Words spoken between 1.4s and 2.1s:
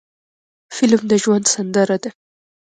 سندره